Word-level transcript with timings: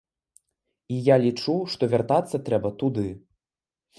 І 0.95 1.01
я 1.07 1.17
лічу, 1.25 1.57
што 1.75 1.83
вяртацца 1.93 2.37
трэба 2.47 2.69
туды. 2.83 3.05